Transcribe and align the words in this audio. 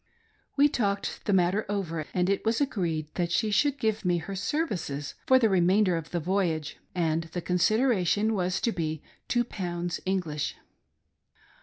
So 0.45 0.53
we 0.57 0.67
talked 0.67 1.25
the 1.25 1.31
matter 1.31 1.63
over, 1.69 2.07
and 2.11 2.27
it 2.27 2.43
was 2.43 2.59
agreed 2.59 3.09
that 3.13 3.31
she 3.31 3.51
should 3.51 3.77
give 3.77 4.03
me 4.03 4.17
her 4.17 4.33
services 4.35 5.13
for 5.27 5.37
the 5.37 5.47
remain 5.47 5.83
der 5.83 5.95
of 5.95 6.09
the 6.09 6.19
voyage; 6.19 6.77
and 6.95 7.25
the" 7.33 7.41
consideration" 7.51 8.33
was 8.33 8.59
to 8.61 8.71
be 8.71 9.03
two 9.27 9.43
pounds 9.43 9.99
English. 10.03 10.55